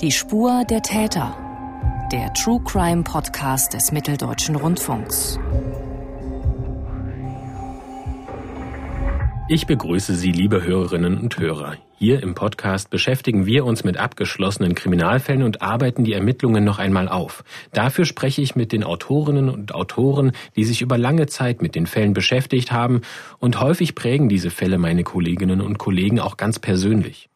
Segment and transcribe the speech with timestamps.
[0.00, 1.36] Die Spur der Täter.
[2.10, 5.38] Der True Crime Podcast des Mitteldeutschen Rundfunks.
[9.50, 11.74] Ich begrüße Sie, liebe Hörerinnen und Hörer.
[11.96, 17.06] Hier im Podcast beschäftigen wir uns mit abgeschlossenen Kriminalfällen und arbeiten die Ermittlungen noch einmal
[17.06, 17.44] auf.
[17.74, 21.86] Dafür spreche ich mit den Autorinnen und Autoren, die sich über lange Zeit mit den
[21.86, 23.02] Fällen beschäftigt haben
[23.38, 27.29] und häufig prägen diese Fälle meine Kolleginnen und Kollegen auch ganz persönlich.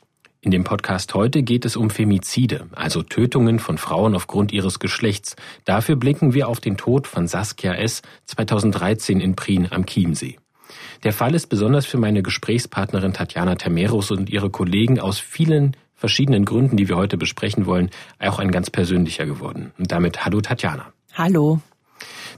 [0.45, 5.37] In dem Podcast heute geht es um Femizide, also Tötungen von Frauen aufgrund ihres Geschlechts.
[5.65, 8.03] Dafür blicken wir auf den Tod von Saskia S.
[8.27, 10.37] 2013 in Prien am Chiemsee.
[11.03, 16.45] Der Fall ist besonders für meine Gesprächspartnerin Tatjana Termerus und ihre Kollegen aus vielen verschiedenen
[16.45, 17.89] Gründen, die wir heute besprechen wollen,
[18.19, 19.73] auch ein ganz persönlicher geworden.
[19.79, 20.93] Und damit hallo Tatjana.
[21.15, 21.61] Hallo.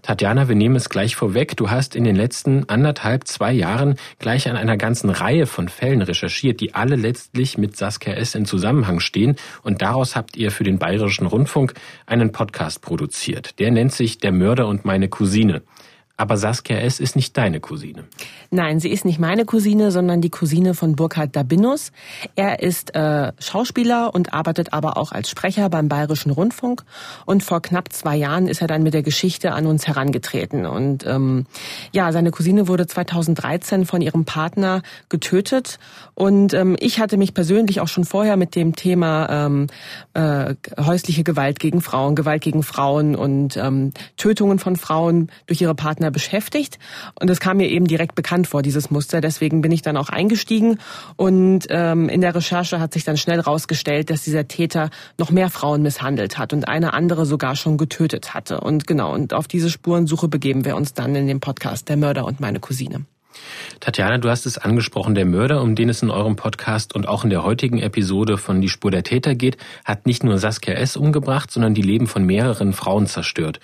[0.03, 1.57] Tatjana, wir nehmen es gleich vorweg.
[1.57, 6.03] Du hast in den letzten anderthalb, zwei Jahren gleich an einer ganzen Reihe von Fällen
[6.03, 8.35] recherchiert, die alle letztlich mit Saskia S.
[8.35, 9.37] in Zusammenhang stehen.
[9.63, 11.75] Und daraus habt ihr für den Bayerischen Rundfunk
[12.07, 13.59] einen Podcast produziert.
[13.59, 15.63] Der nennt sich Der Mörder und meine Cousine.
[16.19, 16.99] Aber Saskia S.
[16.99, 18.05] ist nicht deine Cousine.
[18.51, 21.93] Nein, sie ist nicht meine Cousine, sondern die Cousine von Burkhard Dabinus.
[22.37, 26.85] Er ist äh, Schauspieler und arbeitet aber auch als Sprecher beim Bayerischen Rundfunk.
[27.27, 30.65] Und vor knapp zwei Jahren ist er dann mit der Geschichte an uns herangetreten.
[30.65, 31.45] Und ähm,
[31.93, 35.79] ja, seine Cousine wurde 2013 von ihrem Partner getötet.
[36.15, 39.67] Und ähm, ich hatte mich persönlich auch schon vorher mit dem Thema ähm,
[40.15, 45.75] äh, häusliche Gewalt gegen Frauen, Gewalt gegen Frauen und ähm, Tötungen von Frauen durch ihre
[45.75, 46.79] Partner Partner beschäftigt.
[47.21, 49.21] Und es kam mir eben direkt bekannt vor, dieses Muster.
[49.21, 50.79] Deswegen bin ich dann auch eingestiegen.
[51.17, 55.51] Und ähm, in der Recherche hat sich dann schnell rausgestellt, dass dieser Täter noch mehr
[55.51, 58.61] Frauen misshandelt hat und eine andere sogar schon getötet hatte.
[58.61, 62.25] Und genau, und auf diese Spurensuche begeben wir uns dann in dem Podcast Der Mörder
[62.25, 63.05] und meine Cousine.
[63.81, 67.23] Tatjana, du hast es angesprochen, der Mörder, um den es in eurem Podcast und auch
[67.23, 70.97] in der heutigen Episode von Die Spur der Täter geht, hat nicht nur Saskia S.
[70.97, 73.61] umgebracht, sondern die Leben von mehreren Frauen zerstört.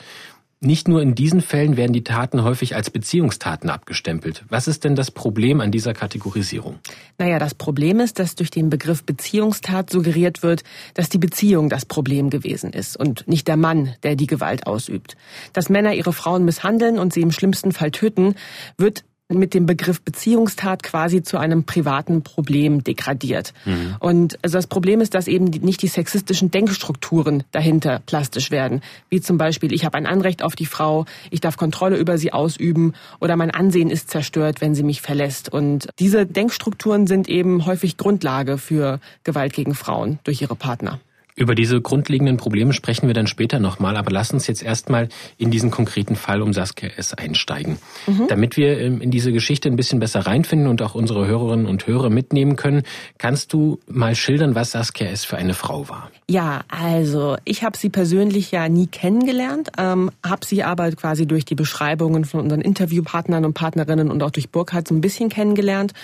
[0.65, 4.45] Nicht nur in diesen Fällen werden die Taten häufig als Beziehungstaten abgestempelt.
[4.49, 6.79] Was ist denn das Problem an dieser Kategorisierung?
[7.19, 10.63] Naja, das Problem ist, dass durch den Begriff Beziehungstat suggeriert wird,
[10.95, 15.17] dass die Beziehung das Problem gewesen ist und nicht der Mann, der die Gewalt ausübt.
[15.53, 18.37] Dass Männer ihre Frauen misshandeln und sie im schlimmsten Fall töten,
[18.79, 19.03] wird
[19.39, 23.53] mit dem Begriff Beziehungstat quasi zu einem privaten Problem degradiert.
[23.65, 23.97] Mhm.
[24.01, 28.83] Und also das Problem ist, dass eben nicht die sexistischen Denkstrukturen dahinter plastisch werden.
[29.09, 32.33] Wie zum Beispiel, ich habe ein Anrecht auf die Frau, ich darf Kontrolle über sie
[32.33, 35.53] ausüben oder mein Ansehen ist zerstört, wenn sie mich verlässt.
[35.53, 41.01] Und diese Denkstrukturen sind eben häufig Grundlage für Gewalt gegen Frauen durch ihre Partner.
[41.35, 45.51] Über diese grundlegenden Probleme sprechen wir dann später nochmal, aber lass uns jetzt erstmal in
[45.51, 47.15] diesen konkreten Fall um Saskia S.
[47.15, 47.79] einsteigen.
[48.07, 48.27] Mhm.
[48.29, 51.87] Damit wir ähm, in diese Geschichte ein bisschen besser reinfinden und auch unsere Hörerinnen und
[51.87, 52.83] Hörer mitnehmen können,
[53.17, 55.25] kannst du mal schildern, was Saskia S.
[55.25, 56.11] für eine Frau war?
[56.29, 61.47] Ja, also ich habe sie persönlich ja nie kennengelernt, ähm, habe sie aber quasi durch
[61.47, 65.95] die Beschreibungen von unseren Interviewpartnern und Partnerinnen und auch durch Burkhardt so ein bisschen kennengelernt.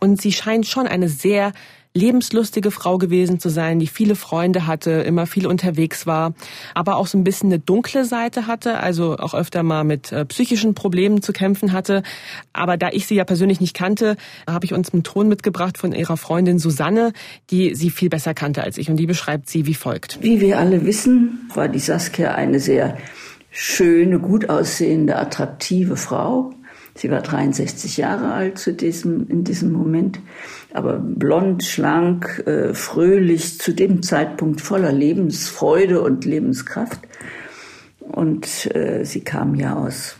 [0.00, 1.52] Und sie scheint schon eine sehr
[1.98, 6.34] lebenslustige Frau gewesen zu sein, die viele Freunde hatte, immer viel unterwegs war,
[6.74, 10.24] aber auch so ein bisschen eine dunkle Seite hatte, also auch öfter mal mit äh,
[10.24, 12.02] psychischen Problemen zu kämpfen hatte.
[12.52, 14.16] Aber da ich sie ja persönlich nicht kannte,
[14.48, 17.12] habe ich uns einen Ton mitgebracht von ihrer Freundin Susanne,
[17.50, 20.18] die sie viel besser kannte als ich und die beschreibt sie wie folgt.
[20.22, 22.96] Wie wir alle wissen, war die Saskia eine sehr
[23.50, 26.52] schöne, gut aussehende, attraktive Frau.
[26.98, 30.18] Sie war 63 Jahre alt zu diesem, in diesem Moment,
[30.74, 36.98] aber blond, schlank, äh, fröhlich, zu dem Zeitpunkt voller Lebensfreude und Lebenskraft.
[38.00, 40.16] Und äh, sie kam ja aus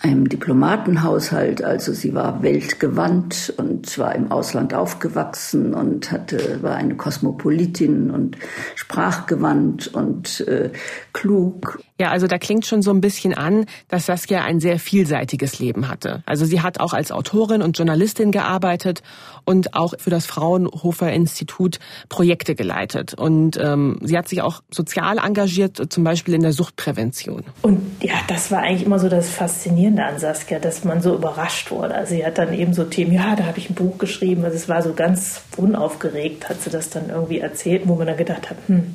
[0.00, 6.96] einem Diplomatenhaushalt, also sie war weltgewandt und war im Ausland aufgewachsen und hatte, war eine
[6.96, 8.36] Kosmopolitin und
[8.74, 10.70] sprachgewandt und äh,
[11.12, 11.80] klug.
[11.98, 15.88] Ja, also da klingt schon so ein bisschen an, dass Saskia ein sehr vielseitiges Leben
[15.88, 16.22] hatte.
[16.26, 19.02] Also sie hat auch als Autorin und Journalistin gearbeitet
[19.44, 21.78] und auch für das Fraunhofer Institut
[22.10, 23.14] Projekte geleitet.
[23.14, 27.44] Und ähm, sie hat sich auch sozial engagiert, zum Beispiel in der Suchtprävention.
[27.62, 31.70] Und ja, das war eigentlich immer so das Faszinierende an Saskia, dass man so überrascht
[31.70, 31.94] wurde.
[31.94, 34.44] Also sie hat dann eben so Themen, ja, da habe ich ein Buch geschrieben.
[34.44, 38.16] Also es war so ganz unaufgeregt, hat sie das dann irgendwie erzählt, wo man dann
[38.16, 38.94] gedacht hat, hm,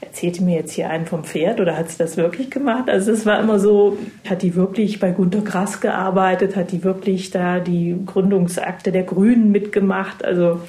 [0.00, 2.88] erzählte mir jetzt hier einen vom Pferd oder hat sie das wirklich gemacht?
[2.88, 7.30] Also es war immer so, hat die wirklich bei Gunter Grass gearbeitet, hat die wirklich
[7.30, 10.24] da die Gründungsakte der Grünen mitgemacht?
[10.24, 10.60] Also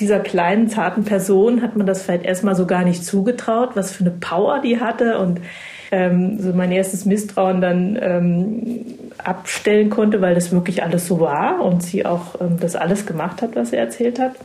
[0.00, 4.04] dieser kleinen, zarten Person hat man das vielleicht erstmal so gar nicht zugetraut, was für
[4.04, 5.40] eine Power die hatte und
[5.90, 8.84] ähm, so mein erstes Misstrauen dann ähm,
[9.18, 13.42] abstellen konnte, weil das wirklich alles so war und sie auch ähm, das alles gemacht
[13.42, 14.36] hat, was er erzählt hat.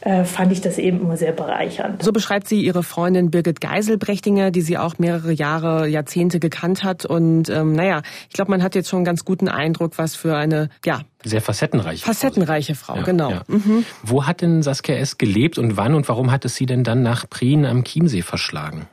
[0.00, 2.02] äh, fand ich das eben immer sehr bereichernd.
[2.02, 7.04] So beschreibt sie ihre Freundin Birgit Geiselbrechtinger, die sie auch mehrere Jahre, Jahrzehnte gekannt hat.
[7.04, 10.36] Und ähm, naja, ich glaube, man hat jetzt schon einen ganz guten Eindruck, was für
[10.36, 11.00] eine, ja.
[11.24, 12.12] Sehr facettenreiche Frau.
[12.12, 13.30] Facettenreiche Frau, ja, genau.
[13.30, 13.42] Ja.
[13.48, 13.84] Mhm.
[14.04, 15.18] Wo hat denn Saskia S.
[15.18, 18.86] gelebt und wann und warum hat es sie denn dann nach Prien am Chiemsee verschlagen?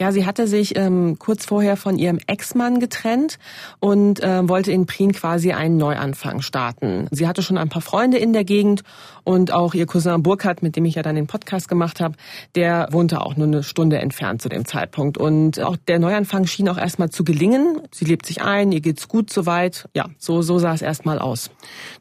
[0.00, 3.36] Ja, sie hatte sich ähm, kurz vorher von ihrem Ex-Mann getrennt
[3.80, 7.08] und äh, wollte in Prien quasi einen Neuanfang starten.
[7.10, 8.84] Sie hatte schon ein paar Freunde in der Gegend
[9.24, 12.14] und auch ihr Cousin Burkhardt, mit dem ich ja dann den Podcast gemacht habe,
[12.54, 15.18] der wohnte auch nur eine Stunde entfernt zu dem Zeitpunkt.
[15.18, 17.82] Und auch der Neuanfang schien auch erstmal zu gelingen.
[17.90, 19.88] Sie lebt sich ein, ihr geht's gut soweit.
[19.96, 21.50] Ja, so, so sah es erstmal aus.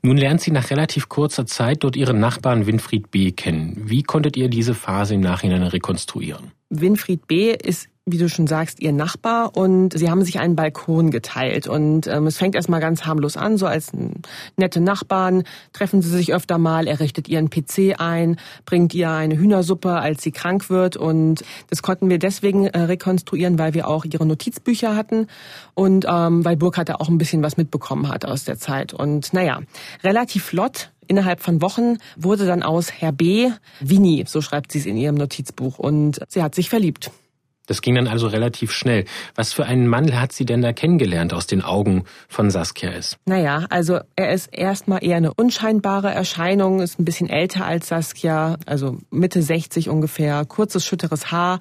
[0.03, 3.31] Nun lernt sie nach relativ kurzer Zeit dort ihren Nachbarn Winfried B.
[3.31, 3.81] kennen.
[3.85, 6.51] Wie konntet ihr diese Phase im Nachhinein rekonstruieren?
[6.69, 7.53] Winfried B.
[7.53, 11.67] ist, wie du schon sagst, ihr Nachbar und sie haben sich einen Balkon geteilt.
[11.67, 13.91] Und ähm, es fängt erstmal ganz harmlos an, so als
[14.55, 15.43] nette Nachbarn,
[15.73, 20.23] treffen sie sich öfter mal, er richtet ihren PC ein, bringt ihr eine Hühnersuppe, als
[20.23, 20.95] sie krank wird.
[20.95, 25.27] Und das konnten wir deswegen äh, rekonstruieren, weil wir auch ihre Notizbücher hatten
[25.73, 28.93] und ähm, weil Burkhardt auch ein bisschen was mitbekommen hat aus der Zeit.
[28.93, 29.59] Und naja,
[30.03, 33.49] relativ flott Innerhalb von Wochen wurde dann aus Herr B.
[33.79, 37.11] Winnie, so schreibt sie es in ihrem Notizbuch, und sie hat sich verliebt.
[37.67, 39.05] Das ging dann also relativ schnell.
[39.35, 43.17] Was für einen Mann hat sie denn da kennengelernt aus den Augen von Saskia S?
[43.25, 48.57] Naja, also er ist erstmal eher eine unscheinbare Erscheinung, ist ein bisschen älter als Saskia,
[48.65, 51.59] also Mitte 60 ungefähr, kurzes, schütteres Haar.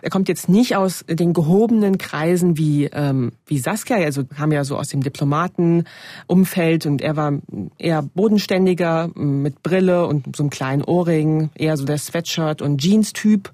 [0.00, 4.62] Er kommt jetzt nicht aus den gehobenen Kreisen wie, ähm, wie Saskia, also kam ja
[4.62, 7.32] so aus dem Diplomatenumfeld und er war
[7.78, 13.52] eher bodenständiger, mit Brille und so einem kleinen Ohrring, eher so der Sweatshirt- und Jeans-Typ.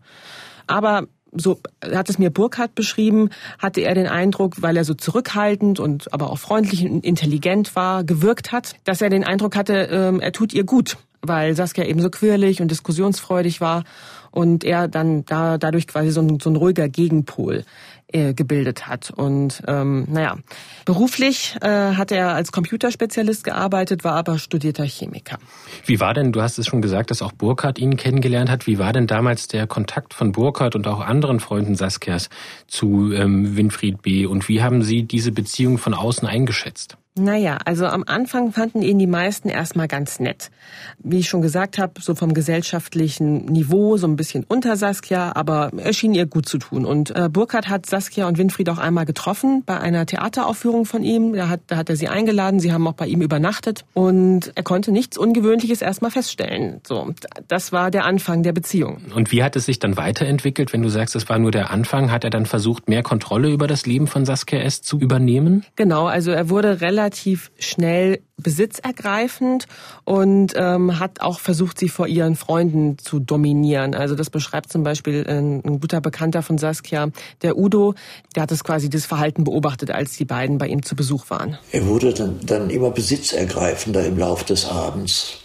[0.67, 5.81] Aber so hat es mir Burkhardt beschrieben, hatte er den Eindruck, weil er so zurückhaltend
[5.81, 10.20] und aber auch freundlich und intelligent war, gewirkt hat, dass er den Eindruck hatte, ähm,
[10.20, 13.84] er tut ihr gut, weil Saskia eben so quirlig und diskussionsfreudig war
[14.31, 17.64] und er dann da dadurch quasi so ein, so ein ruhiger Gegenpol
[18.09, 19.11] äh, gebildet hat.
[19.11, 20.37] Und ähm, naja,
[20.85, 25.39] beruflich äh, hat er als Computerspezialist gearbeitet, war aber studierter Chemiker.
[25.87, 28.79] Wie war denn, du hast es schon gesagt, dass auch Burkhardt ihn kennengelernt hat, wie
[28.79, 32.29] war denn damals der Kontakt von Burkhardt und auch anderen Freunden Saskias
[32.67, 34.27] zu ähm, Winfried B.
[34.27, 36.97] und wie haben Sie diese Beziehung von außen eingeschätzt?
[37.16, 40.50] Naja, also am Anfang fanden ihn die meisten erstmal ganz nett.
[40.99, 45.70] Wie ich schon gesagt habe, so vom gesellschaftlichen Niveau so ein bisschen unter Saskia, aber
[45.76, 46.84] er schien ihr gut zu tun.
[46.84, 51.34] Und äh, Burkhardt hat Saskia und Winfried auch einmal getroffen bei einer Theateraufführung von ihm.
[51.34, 54.64] Da hat, da hat er sie eingeladen, sie haben auch bei ihm übernachtet und er
[54.64, 56.81] konnte nichts Ungewöhnliches erstmal feststellen.
[56.84, 57.14] So,
[57.46, 59.02] das war der Anfang der Beziehung.
[59.14, 62.10] Und wie hat es sich dann weiterentwickelt, wenn du sagst, es war nur der Anfang?
[62.10, 64.82] Hat er dann versucht, mehr Kontrolle über das Leben von Saskia S.
[64.82, 65.64] zu übernehmen?
[65.76, 69.67] Genau, also er wurde relativ relativ schnell besitzergreifend
[70.05, 73.95] und ähm, hat auch versucht, sie vor ihren Freunden zu dominieren.
[73.95, 77.11] Also das beschreibt zum Beispiel ein, ein, guter Bekannter von Saskia,
[77.43, 77.95] der Udo,
[78.35, 81.59] der hat das quasi das Verhalten beobachtet, als die beiden bei ihm zu Besuch waren.
[81.73, 85.41] Er wurde dann, dann immer besitzergreifender im Laufe des Abends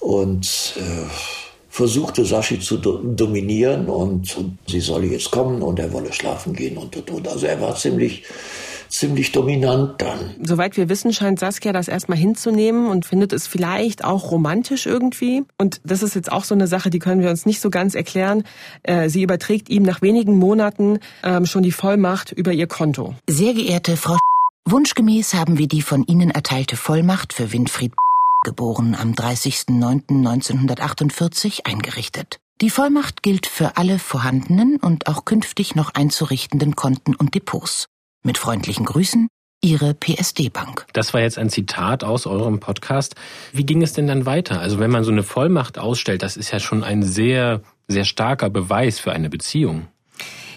[0.00, 1.08] und äh,
[1.70, 6.52] versuchte Sashi zu do dominieren und, und sie solle jetzt kommen und er wolle schlafen
[6.52, 7.28] gehen und und und.
[7.28, 8.24] Also er war ziemlich
[8.94, 10.36] ziemlich dominant dann.
[10.42, 15.44] Soweit wir wissen, scheint Saskia das erstmal hinzunehmen und findet es vielleicht auch romantisch irgendwie.
[15.58, 17.94] Und das ist jetzt auch so eine Sache, die können wir uns nicht so ganz
[17.94, 18.44] erklären.
[18.82, 23.14] Äh, sie überträgt ihm nach wenigen Monaten ähm, schon die Vollmacht über ihr Konto.
[23.28, 24.16] Sehr geehrte Frau
[24.66, 27.92] Wunschgemäß haben wir die von Ihnen erteilte Vollmacht für Winfried
[28.44, 32.40] geboren am 30.09.1948 eingerichtet.
[32.60, 37.88] Die Vollmacht gilt für alle vorhandenen und auch künftig noch einzurichtenden Konten und Depots.
[38.26, 39.28] Mit freundlichen Grüßen,
[39.62, 40.86] Ihre PSD-Bank.
[40.94, 43.16] Das war jetzt ein Zitat aus eurem Podcast.
[43.52, 44.60] Wie ging es denn dann weiter?
[44.60, 48.48] Also wenn man so eine Vollmacht ausstellt, das ist ja schon ein sehr, sehr starker
[48.48, 49.88] Beweis für eine Beziehung.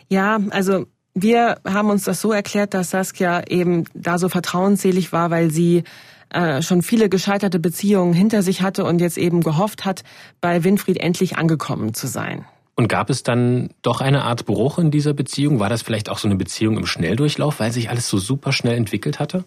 [0.07, 5.29] Ja, also wir haben uns das so erklärt, dass Saskia eben da so vertrauensselig war,
[5.29, 5.83] weil sie
[6.29, 10.05] äh, schon viele gescheiterte Beziehungen hinter sich hatte und jetzt eben gehofft hat,
[10.39, 12.45] bei Winfried endlich angekommen zu sein.
[12.79, 15.59] Und gab es dann doch eine Art Bruch in dieser Beziehung?
[15.59, 18.77] War das vielleicht auch so eine Beziehung im Schnelldurchlauf, weil sich alles so super schnell
[18.77, 19.45] entwickelt hatte?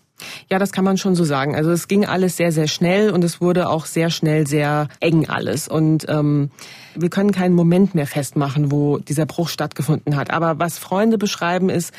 [0.51, 1.55] Ja, das kann man schon so sagen.
[1.55, 5.29] Also es ging alles sehr, sehr schnell und es wurde auch sehr schnell sehr eng
[5.29, 5.69] alles.
[5.69, 6.51] Und ähm,
[6.95, 10.31] wir können keinen Moment mehr festmachen, wo dieser Bruch stattgefunden hat.
[10.31, 11.93] Aber was Freunde beschreiben, ist,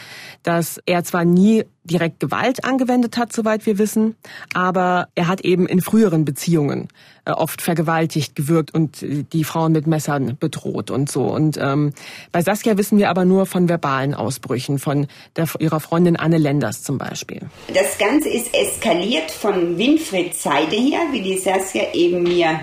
[0.43, 4.15] dass er zwar nie direkt Gewalt angewendet hat, soweit wir wissen,
[4.53, 6.89] aber er hat eben in früheren Beziehungen
[7.25, 11.23] äh, oft vergewaltigt, gewirkt und die Frauen mit Messern bedroht und so.
[11.23, 11.93] Und ähm,
[12.31, 16.83] bei Saskia wissen wir aber nur von verbalen Ausbrüchen, von der, ihrer Freundin Anne Lenders
[16.83, 17.41] zum Beispiel.
[17.73, 22.59] Das Ganze ist eskaliert von Winfrieds Seite her, wie die Saskia eben mir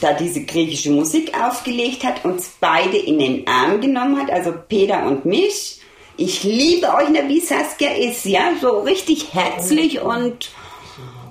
[0.00, 5.06] da diese griechische Musik aufgelegt hat, uns beide in den Arm genommen hat, also Peter
[5.06, 5.80] und mich.
[6.16, 10.50] Ich liebe euch, wie Saskia ist, ja, so richtig herzlich und,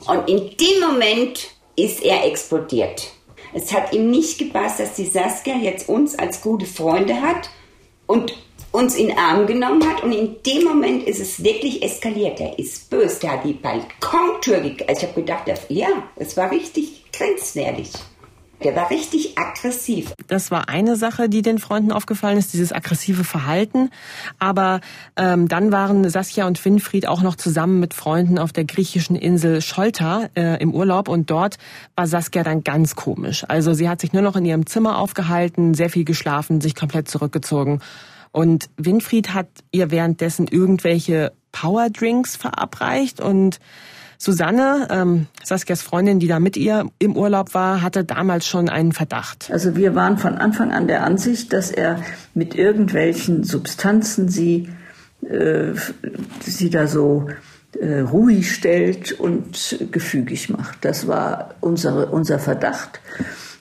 [0.08, 3.12] und in dem Moment ist er explodiert.
[3.54, 7.50] Es hat ihm nicht gepasst, dass die Saskia jetzt uns als gute Freunde hat
[8.08, 8.34] und
[8.75, 12.39] uns in den Arm genommen hat und in dem Moment ist es wirklich eskaliert.
[12.41, 17.05] Er ist böse, der hat die Balkontür, also ich habe gedacht, ja, es war richtig
[17.13, 17.91] grenzwertig.
[18.63, 20.13] Der war richtig aggressiv.
[20.27, 23.89] Das war eine Sache, die den Freunden aufgefallen ist, dieses aggressive Verhalten.
[24.39, 24.79] Aber
[25.17, 29.62] ähm, dann waren Saskia und Winfried auch noch zusammen mit Freunden auf der griechischen Insel
[29.62, 31.58] Scholta äh, im Urlaub und dort
[31.96, 33.44] war Saskia dann ganz komisch.
[33.48, 37.10] Also sie hat sich nur noch in ihrem Zimmer aufgehalten, sehr viel geschlafen, sich komplett
[37.10, 37.82] zurückgezogen.
[38.36, 43.62] Und Winfried hat ihr währenddessen irgendwelche Powerdrinks verabreicht und
[44.18, 48.92] Susanne, ähm, Saskias Freundin, die da mit ihr im Urlaub war, hatte damals schon einen
[48.92, 49.50] Verdacht.
[49.54, 52.01] Also wir waren von Anfang an der Ansicht, dass er
[52.34, 54.68] mit irgendwelchen Substanzen sie,
[55.24, 55.72] äh,
[56.42, 57.30] sie da so
[57.80, 60.84] äh, ruhig stellt und gefügig macht.
[60.84, 63.00] Das war unsere, unser Verdacht.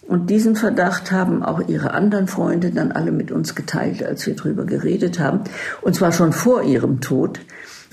[0.06, 4.36] Und diesen Verdacht haben auch ihre anderen Freunde dann alle mit uns geteilt, als wir
[4.36, 5.40] drüber geredet haben.
[5.80, 7.40] Und zwar schon vor ihrem Tod.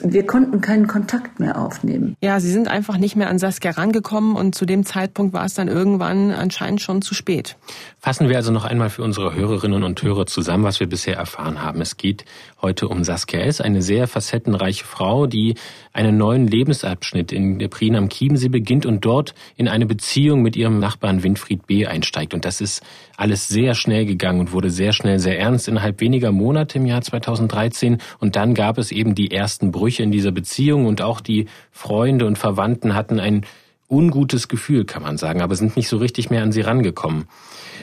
[0.04, 2.16] Wir konnten keinen Kontakt mehr aufnehmen.
[2.22, 5.54] Ja, sie sind einfach nicht mehr an Saskia rangekommen und zu dem Zeitpunkt war es
[5.54, 7.56] dann irgendwann anscheinend schon zu spät.
[8.00, 11.62] Fassen wir also noch einmal für unsere Hörerinnen und Hörer zusammen, was wir bisher erfahren
[11.62, 11.82] haben.
[11.82, 12.26] Es geht
[12.62, 15.56] heute um Saskia S., eine sehr facettenreiche Frau, die
[15.94, 20.56] einen neuen Lebensabschnitt in der Prien am Chiemsee beginnt und dort in eine Beziehung mit
[20.56, 21.86] ihrem Nachbarn Winfried B.
[21.86, 22.34] einsteigt.
[22.34, 22.82] Und das ist
[23.18, 27.02] alles sehr schnell gegangen und wurde sehr schnell sehr ernst innerhalb weniger Monate im Jahr
[27.02, 28.00] 2013.
[28.20, 32.26] Und dann gab es eben die ersten Brüche in dieser Beziehung und auch die Freunde
[32.26, 33.46] und Verwandten hatten ein
[33.92, 37.26] ungutes Gefühl, kann man sagen, aber sind nicht so richtig mehr an sie rangekommen.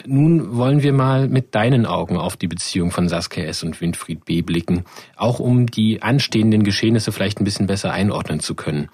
[0.07, 3.62] Nun wollen wir mal mit deinen Augen auf die Beziehung von Saskia S.
[3.62, 4.41] und Winfried B.
[4.41, 4.85] blicken,
[5.17, 8.88] auch um die anstehenden Geschehnisse vielleicht ein bisschen besser einordnen zu können.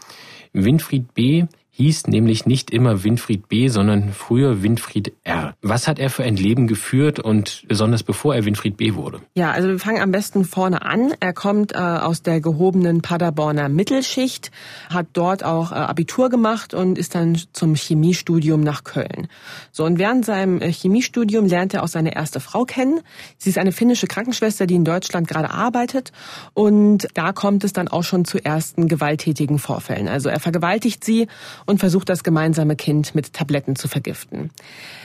[0.52, 1.44] Winfried B
[1.76, 5.54] hieß nämlich nicht immer Winfried B., sondern früher Winfried R.
[5.61, 8.95] Was hat er für ein Leben geführt und besonders bevor er Winfried B.
[8.95, 9.21] wurde?
[9.35, 11.12] Ja, also wir fangen am besten vorne an.
[11.19, 14.52] Er kommt äh, aus der gehobenen Paderborner Mittelschicht,
[14.88, 19.26] hat dort auch äh, Abitur gemacht und ist dann zum Chemiestudium nach Köln.
[19.73, 23.00] So, und während seinem äh, Chemiestudium lernt er auch seine erste Frau kennen.
[23.37, 26.12] Sie ist eine finnische Krankenschwester, die in Deutschland gerade arbeitet
[26.52, 30.07] und da kommt es dann auch schon zu ersten gewalttätigen Vorfällen.
[30.07, 31.26] Also er vergewaltigt sie
[31.66, 34.50] und versucht das gemeinsame Kind mit Tabletten zu vergiften.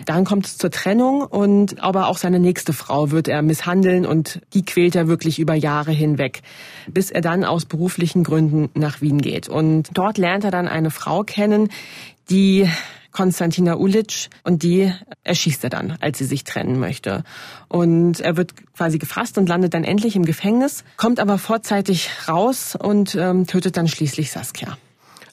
[0.05, 4.41] Dann kommt es zur Trennung und aber auch seine nächste Frau wird er misshandeln und
[4.53, 6.41] die quält er wirklich über Jahre hinweg,
[6.87, 9.49] bis er dann aus beruflichen Gründen nach Wien geht.
[9.49, 11.69] Und dort lernt er dann eine Frau kennen,
[12.29, 12.69] die
[13.11, 17.23] Konstantina Ulic und die erschießt er dann, als sie sich trennen möchte.
[17.67, 22.77] Und er wird quasi gefasst und landet dann endlich im Gefängnis, kommt aber vorzeitig raus
[22.79, 24.77] und ähm, tötet dann schließlich Saskia.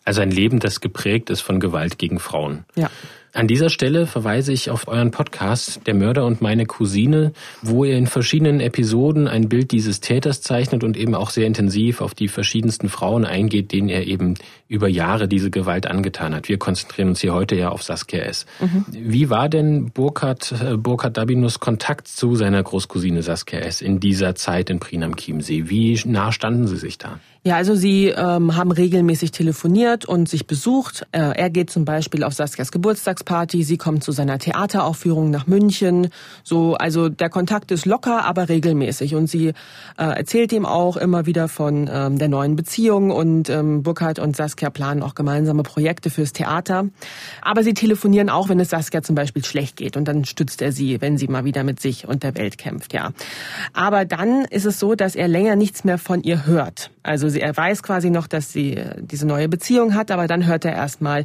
[0.06, 2.64] Also ein Leben, das geprägt ist von Gewalt gegen Frauen.
[2.76, 2.90] Ja.
[3.37, 7.99] An dieser Stelle verweise ich auf euren Podcast Der Mörder und meine Cousine, wo ihr
[7.99, 12.28] in verschiedenen Episoden ein Bild dieses Täters zeichnet und eben auch sehr intensiv auf die
[12.28, 14.37] verschiedensten Frauen eingeht, denen er eben
[14.69, 16.49] über Jahre diese Gewalt angetan hat.
[16.49, 18.47] Wir konzentrieren uns hier heute ja auf Saskia S.
[18.59, 18.87] Mhm.
[18.90, 23.83] Wie war denn Burkhard, äh, Burkhard Dabinus Kontakt zu seiner Großcousine Saskia S.
[23.83, 25.69] in dieser Zeit in Prien am Chiemsee?
[25.69, 27.21] Wie nah standen sie sich da?
[27.47, 31.07] Ja, also sie ähm, haben regelmäßig telefoniert und sich besucht.
[31.12, 32.73] Äh, er geht zum Beispiel auf Saskias
[33.26, 36.09] Geburtstagsparty, sie kommt zu seiner Theateraufführung nach München.
[36.42, 39.14] So, also der Kontakt ist locker, aber regelmäßig.
[39.14, 39.52] Und sie äh,
[39.97, 44.71] erzählt ihm auch immer wieder von ähm, der neuen Beziehung und ähm, Burkhard und Saskia
[44.71, 46.87] planen auch gemeinsame Projekte fürs Theater.
[47.42, 50.73] Aber sie telefonieren auch, wenn es Saskia zum Beispiel schlecht geht und dann stützt er
[50.73, 53.11] sie, wenn sie mal wieder mit sich und der Welt kämpft, ja.
[53.73, 56.90] Aber dann ist es so, dass er länger nichts mehr von ihr hört.
[57.02, 60.64] Also er weiß quasi noch, dass sie äh, diese neue Beziehung hat, aber dann hört
[60.64, 61.25] er erstmal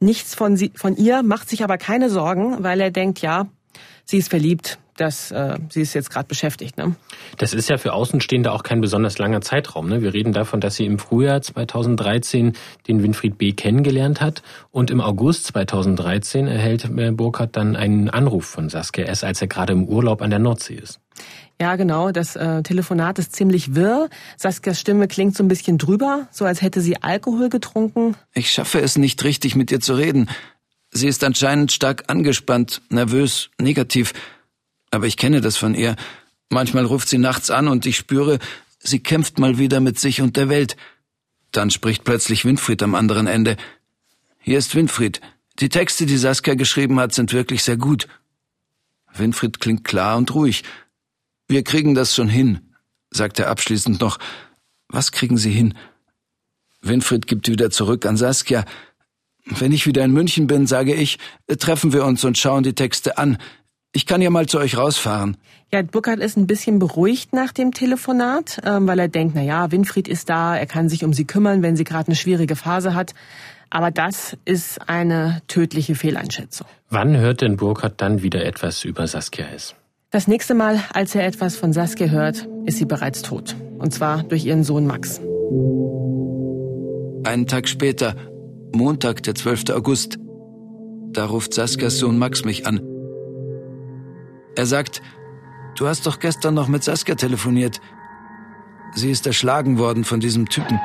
[0.00, 3.46] nichts von, sie, von ihr, macht sich aber keine Sorgen, weil er denkt, ja,
[4.04, 6.76] sie ist verliebt, dass äh, sie ist jetzt gerade beschäftigt.
[6.76, 6.94] Ne?
[7.38, 9.88] Das ist ja für Außenstehende auch kein besonders langer Zeitraum.
[9.88, 10.02] Ne?
[10.02, 12.52] Wir reden davon, dass sie im Frühjahr 2013
[12.86, 13.52] den Winfried B.
[13.52, 19.24] kennengelernt hat und im August 2013 erhält äh, Burkhardt dann einen Anruf von Saskia S.,
[19.24, 21.00] als er gerade im Urlaub an der Nordsee ist.
[21.60, 22.10] Ja, genau.
[22.10, 24.08] Das äh, Telefonat ist ziemlich wirr.
[24.38, 28.16] Saskias Stimme klingt so ein bisschen drüber, so als hätte sie Alkohol getrunken.
[28.32, 30.30] Ich schaffe es nicht richtig, mit ihr zu reden.
[30.90, 34.14] Sie ist anscheinend stark angespannt, nervös, negativ.
[34.90, 35.96] Aber ich kenne das von ihr.
[36.48, 38.38] Manchmal ruft sie nachts an und ich spüre,
[38.78, 40.76] sie kämpft mal wieder mit sich und der Welt.
[41.52, 43.58] Dann spricht plötzlich Winfried am anderen Ende.
[44.38, 45.20] Hier ist Winfried.
[45.58, 48.08] Die Texte, die Saskia geschrieben hat, sind wirklich sehr gut.
[49.14, 50.64] Winfried klingt klar und ruhig.
[51.50, 52.60] Wir kriegen das schon hin,
[53.10, 54.20] sagt er abschließend noch.
[54.88, 55.74] Was kriegen Sie hin?
[56.80, 58.64] Winfried gibt wieder zurück an Saskia.
[59.46, 61.18] Wenn ich wieder in München bin, sage ich,
[61.58, 63.36] treffen wir uns und schauen die Texte an.
[63.90, 65.38] Ich kann ja mal zu euch rausfahren.
[65.72, 69.72] Ja, Burkhard ist ein bisschen beruhigt nach dem Telefonat, ähm, weil er denkt, na ja,
[69.72, 72.94] Winfried ist da, er kann sich um sie kümmern, wenn sie gerade eine schwierige Phase
[72.94, 73.12] hat.
[73.70, 76.68] Aber das ist eine tödliche Fehleinschätzung.
[76.90, 79.74] Wann hört denn Burkhard dann wieder etwas über Saskia S?
[80.12, 83.54] Das nächste Mal, als er etwas von Saskia hört, ist sie bereits tot.
[83.78, 85.20] Und zwar durch ihren Sohn Max.
[87.22, 88.16] Einen Tag später,
[88.74, 89.70] Montag, der 12.
[89.70, 90.18] August,
[91.12, 92.80] da ruft Saskias Sohn Max mich an.
[94.56, 95.00] Er sagt,
[95.76, 97.80] du hast doch gestern noch mit Saskia telefoniert.
[98.96, 100.80] Sie ist erschlagen worden von diesem Typen.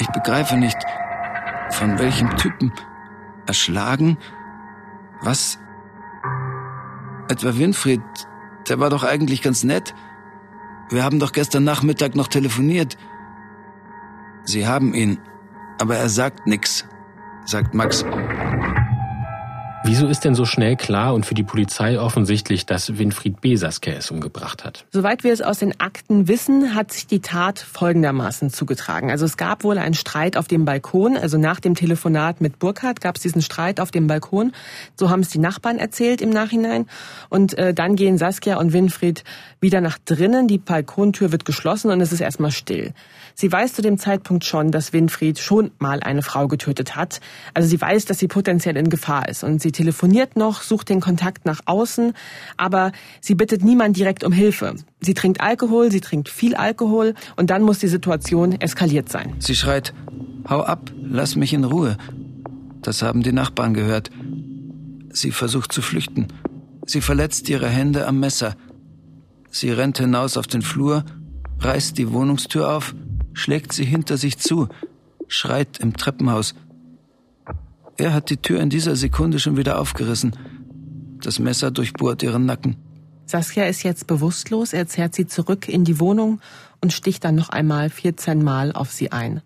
[0.00, 0.78] Ich begreife nicht,
[1.70, 2.72] von welchem Typen.
[3.46, 4.18] Erschlagen?
[5.22, 5.56] Was?
[7.30, 8.02] Etwa Winfried,
[8.68, 9.94] der war doch eigentlich ganz nett.
[10.90, 12.98] Wir haben doch gestern Nachmittag noch telefoniert.
[14.42, 15.20] Sie haben ihn,
[15.80, 16.84] aber er sagt nix,
[17.46, 18.04] sagt Max.
[19.90, 23.56] Wieso ist denn so schnell klar und für die Polizei offensichtlich, dass Winfried B.
[23.56, 24.84] Saskia es umgebracht hat?
[24.92, 29.10] Soweit wir es aus den Akten wissen, hat sich die Tat folgendermaßen zugetragen.
[29.10, 33.00] Also es gab wohl einen Streit auf dem Balkon, also nach dem Telefonat mit Burkhardt
[33.00, 34.52] gab es diesen Streit auf dem Balkon.
[34.94, 36.86] So haben es die Nachbarn erzählt im Nachhinein.
[37.28, 39.24] Und äh, dann gehen Saskia und Winfried
[39.60, 42.94] wieder nach drinnen, die Balkontür wird geschlossen und es ist erstmal still.
[43.34, 47.20] Sie weiß zu dem Zeitpunkt schon, dass Winfried schon mal eine Frau getötet hat.
[47.54, 51.00] Also sie weiß, dass sie potenziell in Gefahr ist und sie telefoniert noch, sucht den
[51.00, 52.12] Kontakt nach außen,
[52.58, 54.74] aber sie bittet niemand direkt um Hilfe.
[55.00, 59.32] Sie trinkt Alkohol, sie trinkt viel Alkohol und dann muss die Situation eskaliert sein.
[59.38, 59.94] Sie schreit,
[60.46, 61.96] hau ab, lass mich in Ruhe.
[62.82, 64.10] Das haben die Nachbarn gehört.
[65.08, 66.28] Sie versucht zu flüchten.
[66.84, 68.56] Sie verletzt ihre Hände am Messer.
[69.48, 71.06] Sie rennt hinaus auf den Flur,
[71.60, 72.94] reißt die Wohnungstür auf,
[73.32, 74.68] schlägt sie hinter sich zu,
[75.26, 76.54] schreit im Treppenhaus.
[78.00, 80.34] Er hat die Tür in dieser Sekunde schon wieder aufgerissen.
[81.22, 82.76] Das Messer durchbohrt ihren Nacken.
[83.26, 86.40] Saskia ist jetzt bewusstlos, er zerrt sie zurück in die Wohnung
[86.80, 89.42] und sticht dann noch einmal 14 Mal auf sie ein.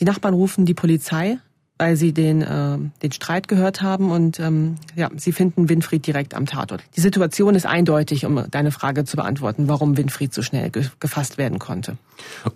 [0.00, 1.36] Die Nachbarn rufen die Polizei,
[1.82, 6.32] weil sie den, äh, den Streit gehört haben und ähm, ja, sie finden Winfried direkt
[6.32, 6.80] am Tatort.
[6.94, 11.38] Die Situation ist eindeutig, um deine Frage zu beantworten, warum Winfried so schnell ge gefasst
[11.38, 11.96] werden konnte.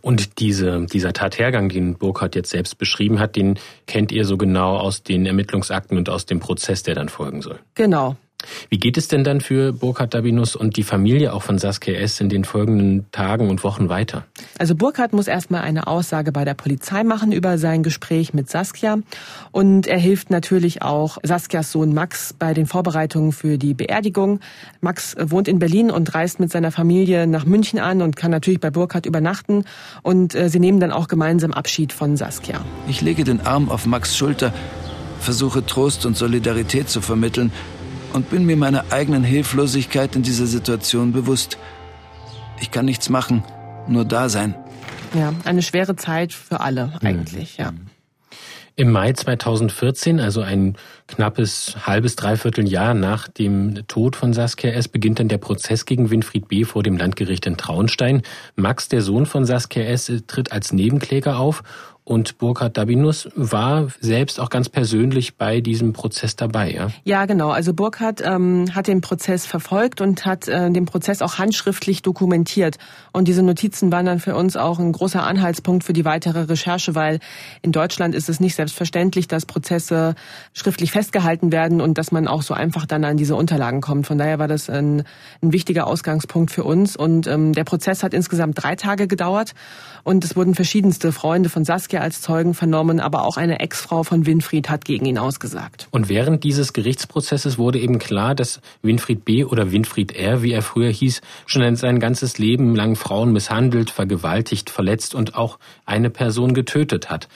[0.00, 3.58] Und diese, dieser Tathergang, den Burkhardt jetzt selbst beschrieben hat, den
[3.88, 7.58] kennt ihr so genau aus den Ermittlungsakten und aus dem Prozess, der dann folgen soll.
[7.74, 8.14] Genau.
[8.68, 12.20] Wie geht es denn dann für Burkhard Dabinus und die Familie auch von Saskia S.
[12.20, 14.24] in den folgenden Tagen und Wochen weiter?
[14.58, 18.98] Also Burkhard muss erstmal eine Aussage bei der Polizei machen über sein Gespräch mit Saskia
[19.52, 24.40] und er hilft natürlich auch Saskias Sohn Max bei den Vorbereitungen für die Beerdigung.
[24.80, 28.60] Max wohnt in Berlin und reist mit seiner Familie nach München an und kann natürlich
[28.60, 29.64] bei Burkhard übernachten
[30.02, 32.64] und äh, sie nehmen dann auch gemeinsam Abschied von Saskia.
[32.88, 34.52] Ich lege den Arm auf Max Schulter,
[35.20, 37.52] versuche Trost und Solidarität zu vermitteln
[38.12, 41.58] und bin mir meiner eigenen Hilflosigkeit in dieser Situation bewusst.
[42.60, 43.44] Ich kann nichts machen,
[43.88, 44.54] nur da sein.
[45.14, 47.72] Ja, eine schwere Zeit für alle eigentlich, ja.
[48.78, 50.76] Im Mai 2014, also ein
[51.08, 56.10] knappes halbes, dreiviertel Jahr nach dem Tod von Saskia S., beginnt dann der Prozess gegen
[56.10, 56.64] Winfried B.
[56.64, 58.20] vor dem Landgericht in Traunstein.
[58.54, 61.62] Max, der Sohn von Saskia S., tritt als Nebenkläger auf
[62.08, 66.90] und Burkhard Dabinus war selbst auch ganz persönlich bei diesem Prozess dabei, ja?
[67.02, 67.50] Ja, genau.
[67.50, 72.78] Also Burkhard ähm, hat den Prozess verfolgt und hat äh, den Prozess auch handschriftlich dokumentiert.
[73.10, 76.94] Und diese Notizen waren dann für uns auch ein großer Anhaltspunkt für die weitere Recherche,
[76.94, 77.18] weil
[77.62, 80.14] in Deutschland ist es nicht selbstverständlich, dass Prozesse
[80.52, 84.06] schriftlich festgehalten werden und dass man auch so einfach dann an diese Unterlagen kommt.
[84.06, 85.02] Von daher war das ein,
[85.42, 86.94] ein wichtiger Ausgangspunkt für uns.
[86.94, 89.54] Und ähm, der Prozess hat insgesamt drei Tage gedauert
[90.04, 94.02] und es wurden verschiedenste Freunde von Saskia Saskia als Zeugen vernommen, aber auch eine Ex-Frau
[94.02, 95.88] von Winfried hat gegen ihn ausgesagt.
[95.90, 99.44] Und während dieses Gerichtsprozesses wurde eben klar, dass Winfried B.
[99.44, 104.68] oder Winfried R., wie er früher hieß, schon sein ganzes Leben lang Frauen misshandelt, vergewaltigt,
[104.70, 107.28] verletzt und auch eine Person getötet hat.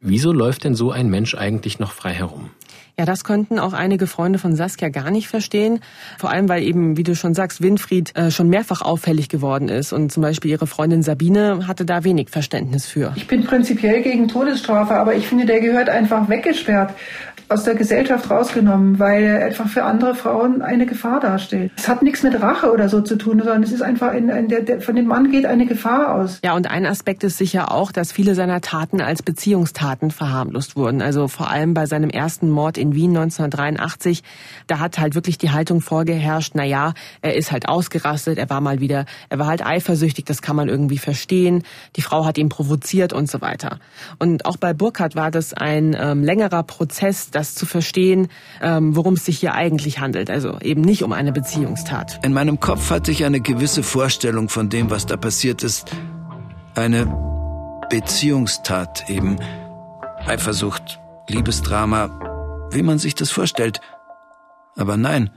[0.00, 2.50] Wieso läuft denn so ein Mensch eigentlich noch frei herum?
[2.96, 5.80] Ja, das könnten auch einige Freunde von Saskia gar nicht verstehen.
[6.16, 9.92] Vor allem, weil eben, wie du schon sagst, Winfried äh, schon mehrfach auffällig geworden ist.
[9.92, 13.12] Und zum Beispiel ihre Freundin Sabine hatte da wenig Verständnis für.
[13.16, 16.94] Ich bin prinzipiell gegen Todesstrafe, aber ich finde, der gehört einfach weggesperrt.
[17.48, 21.72] Aus der Gesellschaft rausgenommen, weil er einfach für andere Frauen eine Gefahr darstellt.
[21.76, 24.48] Es hat nichts mit Rache oder so zu tun, sondern es ist einfach, in, in
[24.48, 26.40] der, der, von dem Mann geht eine Gefahr aus.
[26.44, 31.02] Ja, und ein Aspekt ist sicher auch, dass viele seiner Taten als Beziehungstaten verharmlost wurden.
[31.02, 34.22] Also vor allem bei seinem ersten Mord in Wien 1983,
[34.66, 38.60] da hat halt wirklich die Haltung vorgeherrscht, na ja, er ist halt ausgerastet, er war
[38.60, 41.62] mal wieder, er war halt eifersüchtig, das kann man irgendwie verstehen.
[41.96, 43.78] Die Frau hat ihn provoziert und so weiter.
[44.18, 48.28] Und auch bei Burkhardt war das ein ähm, längerer Prozess, das zu verstehen,
[48.62, 50.30] ähm, worum es sich hier eigentlich handelt.
[50.30, 52.24] Also eben nicht um eine Beziehungstat.
[52.24, 55.90] In meinem Kopf hatte ich eine gewisse Vorstellung von dem, was da passiert ist.
[56.74, 57.06] Eine
[57.90, 59.36] Beziehungstat eben.
[60.26, 63.80] Eifersucht, Liebesdrama, wie man sich das vorstellt.
[64.74, 65.30] Aber nein,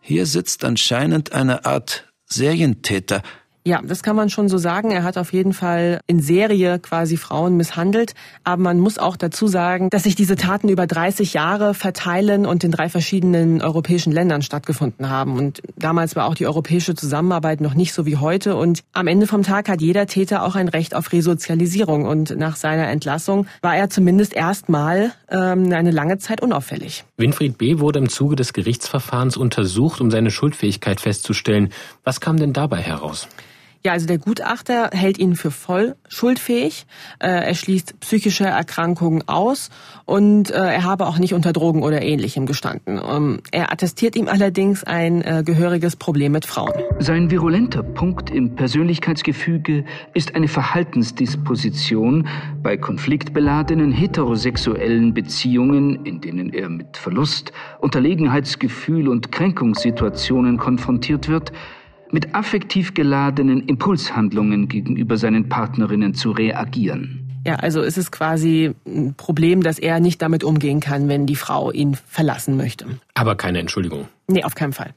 [0.00, 3.20] hier sitzt anscheinend eine Art Serientäter,
[3.66, 4.90] ja, das kann man schon so sagen.
[4.90, 8.12] Er hat auf jeden Fall in Serie quasi Frauen misshandelt.
[8.44, 12.62] Aber man muss auch dazu sagen, dass sich diese Taten über 30 Jahre verteilen und
[12.62, 15.38] in drei verschiedenen europäischen Ländern stattgefunden haben.
[15.38, 18.56] Und damals war auch die europäische Zusammenarbeit noch nicht so wie heute.
[18.56, 22.04] Und am Ende vom Tag hat jeder Täter auch ein Recht auf Resozialisierung.
[22.04, 27.04] Und nach seiner Entlassung war er zumindest erstmal ähm, eine lange Zeit unauffällig.
[27.16, 27.78] Winfried B.
[27.78, 31.70] wurde im Zuge des Gerichtsverfahrens untersucht, um seine Schuldfähigkeit festzustellen.
[32.02, 33.26] Was kam denn dabei heraus?
[33.86, 36.86] Ja, also der Gutachter hält ihn für voll schuldfähig.
[37.18, 39.68] Äh, er schließt psychische Erkrankungen aus
[40.06, 42.98] und äh, er habe auch nicht unter Drogen oder ähnlichem gestanden.
[43.06, 46.72] Ähm, er attestiert ihm allerdings ein äh, gehöriges Problem mit Frauen.
[46.98, 52.26] Sein virulenter Punkt im Persönlichkeitsgefüge ist eine Verhaltensdisposition
[52.62, 61.52] bei konfliktbeladenen heterosexuellen Beziehungen, in denen er mit Verlust, Unterlegenheitsgefühl und Kränkungssituationen konfrontiert wird,
[62.14, 67.42] mit affektiv geladenen Impulshandlungen gegenüber seinen Partnerinnen zu reagieren.
[67.44, 71.34] Ja, also ist es quasi ein Problem, dass er nicht damit umgehen kann, wenn die
[71.34, 72.86] Frau ihn verlassen möchte.
[73.14, 74.06] Aber keine Entschuldigung.
[74.28, 74.94] Nee, auf keinen Fall.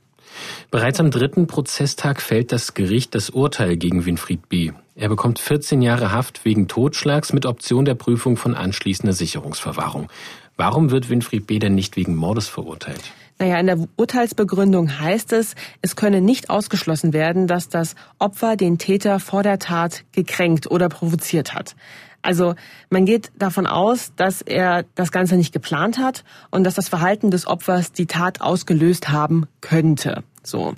[0.69, 4.71] Bereits am dritten Prozesstag fällt das Gericht das Urteil gegen Winfried B.
[4.93, 10.07] Er bekommt 14 Jahre Haft wegen Totschlags mit Option der Prüfung von anschließender Sicherungsverwahrung.
[10.55, 11.57] Warum wird Winfried B.
[11.57, 13.11] denn nicht wegen Mordes verurteilt?
[13.39, 18.79] Naja, in der Urteilsbegründung heißt es, es könne nicht ausgeschlossen werden, dass das Opfer den
[18.79, 21.75] Täter vor der Tat gekränkt oder provoziert hat.
[22.23, 22.55] Also
[22.89, 27.29] man geht davon aus, dass er das Ganze nicht geplant hat und dass das Verhalten
[27.29, 30.23] des Opfers die Tat ausgelöst haben könnte.
[30.43, 30.73] So.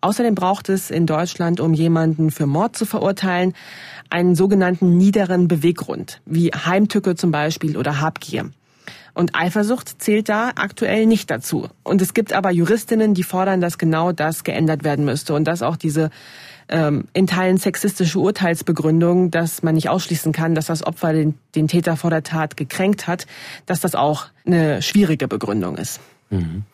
[0.00, 3.54] Außerdem braucht es in Deutschland, um jemanden für Mord zu verurteilen,
[4.10, 8.50] einen sogenannten niederen Beweggrund, wie Heimtücke zum Beispiel oder Habgier.
[9.14, 11.68] Und Eifersucht zählt da aktuell nicht dazu.
[11.82, 15.62] Und es gibt aber Juristinnen, die fordern, dass genau das geändert werden müsste und dass
[15.62, 16.10] auch diese
[16.68, 21.68] ähm, in Teilen sexistische Urteilsbegründung, dass man nicht ausschließen kann, dass das Opfer den, den
[21.68, 23.26] Täter vor der Tat gekränkt hat,
[23.66, 26.00] dass das auch eine schwierige Begründung ist.
[26.30, 26.64] Mhm.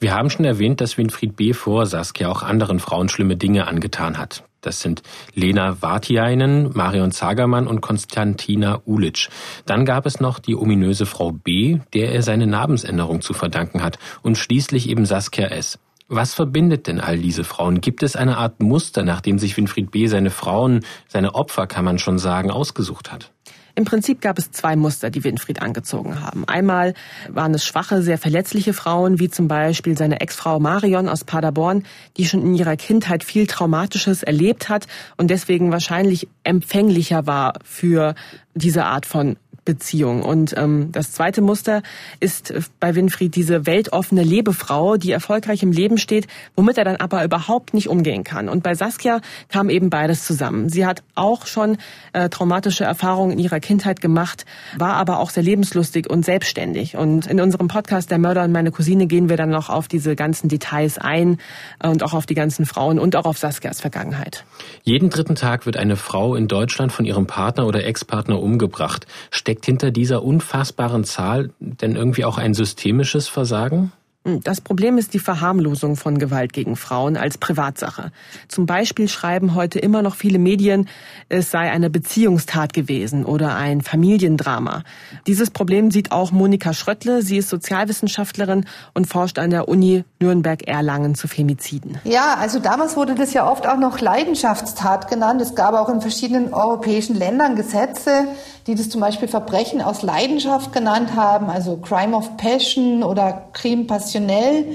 [0.00, 1.52] Wir haben schon erwähnt, dass Winfried B.
[1.52, 4.44] vor Saskia auch anderen Frauen schlimme Dinge angetan hat.
[4.62, 5.02] Das sind
[5.34, 9.28] Lena Vartiainen, Marion Zagermann und Konstantina Ulic.
[9.66, 13.98] Dann gab es noch die ominöse Frau B., der er seine Namensänderung zu verdanken hat.
[14.22, 15.78] Und schließlich eben Saskia S.
[16.08, 17.80] Was verbindet denn all diese Frauen?
[17.80, 20.06] Gibt es eine Art Muster, nach dem sich Winfried B.
[20.06, 23.32] seine Frauen, seine Opfer, kann man schon sagen, ausgesucht hat?
[23.74, 26.46] Im Prinzip gab es zwei Muster, die Winfried angezogen haben.
[26.46, 26.94] Einmal
[27.28, 31.84] waren es schwache, sehr verletzliche Frauen, wie zum Beispiel seine Ex-Frau Marion aus Paderborn,
[32.16, 38.14] die schon in ihrer Kindheit viel Traumatisches erlebt hat und deswegen wahrscheinlich empfänglicher war für
[38.54, 40.22] diese Art von Beziehung.
[40.22, 41.82] Und ähm, das zweite Muster
[42.20, 47.24] ist bei Winfried diese weltoffene Lebefrau, die erfolgreich im Leben steht, womit er dann aber
[47.24, 48.48] überhaupt nicht umgehen kann.
[48.48, 50.68] Und bei Saskia kam eben beides zusammen.
[50.68, 51.78] Sie hat auch schon
[52.12, 54.44] äh, traumatische Erfahrungen in ihrer Kindheit gemacht,
[54.76, 56.96] war aber auch sehr lebenslustig und selbstständig.
[56.96, 60.16] Und in unserem Podcast Der Mörder und meine Cousine gehen wir dann noch auf diese
[60.16, 61.38] ganzen Details ein
[61.82, 64.44] und auch auf die ganzen Frauen und auch auf Saskias Vergangenheit.
[64.82, 69.06] Jeden dritten Tag wird eine Frau in Deutschland von ihrem Partner oder Ex-Partner umgebracht.
[69.52, 73.92] Steckt hinter dieser unfassbaren Zahl denn irgendwie auch ein systemisches Versagen?
[74.24, 78.12] Das Problem ist die Verharmlosung von Gewalt gegen Frauen als Privatsache.
[78.46, 80.88] Zum Beispiel schreiben heute immer noch viele Medien,
[81.28, 84.84] es sei eine Beziehungstat gewesen oder ein Familiendrama.
[85.26, 87.22] Dieses Problem sieht auch Monika Schröttle.
[87.22, 91.98] Sie ist Sozialwissenschaftlerin und forscht an der Uni Nürnberg-Erlangen zu Femiziden.
[92.04, 95.40] Ja, also damals wurde das ja oft auch noch Leidenschaftstat genannt.
[95.40, 98.28] Es gab auch in verschiedenen europäischen Ländern Gesetze,
[98.68, 103.84] die das zum Beispiel Verbrechen aus Leidenschaft genannt haben, also Crime of Passion oder Crime
[104.12, 104.66] passionnel.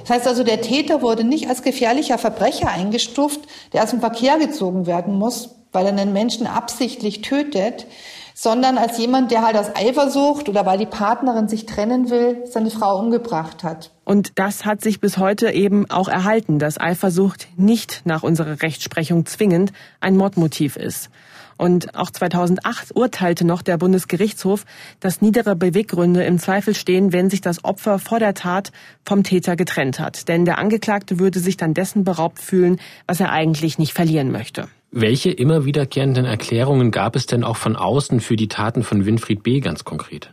[0.00, 3.40] Das heißt also, der Täter wurde nicht als gefährlicher Verbrecher eingestuft,
[3.72, 7.86] der aus dem Verkehr gezogen werden muss, weil er einen Menschen absichtlich tötet,
[8.34, 12.70] sondern als jemand, der halt aus Eifersucht oder weil die Partnerin sich trennen will, seine
[12.70, 13.90] Frau umgebracht hat.
[14.04, 19.26] Und das hat sich bis heute eben auch erhalten, dass Eifersucht nicht nach unserer Rechtsprechung
[19.26, 21.10] zwingend ein Mordmotiv ist.
[21.58, 24.64] Und auch 2008 urteilte noch der Bundesgerichtshof,
[25.00, 28.72] dass niedere Beweggründe im Zweifel stehen, wenn sich das Opfer vor der Tat
[29.04, 30.28] vom Täter getrennt hat.
[30.28, 34.68] Denn der Angeklagte würde sich dann dessen beraubt fühlen, was er eigentlich nicht verlieren möchte.
[34.90, 39.42] Welche immer wiederkehrenden Erklärungen gab es denn auch von außen für die Taten von Winfried
[39.42, 39.60] B.
[39.60, 40.32] ganz konkret?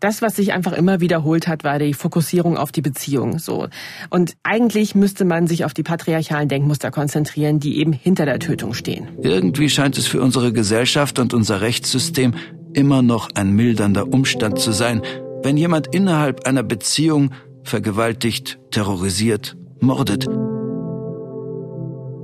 [0.00, 3.66] Das, was sich einfach immer wiederholt hat, war die Fokussierung auf die Beziehung, so.
[4.10, 8.74] Und eigentlich müsste man sich auf die patriarchalen Denkmuster konzentrieren, die eben hinter der Tötung
[8.74, 9.08] stehen.
[9.22, 12.34] Irgendwie scheint es für unsere Gesellschaft und unser Rechtssystem
[12.74, 15.02] immer noch ein mildernder Umstand zu sein,
[15.42, 17.32] wenn jemand innerhalb einer Beziehung
[17.64, 20.26] vergewaltigt, terrorisiert, mordet.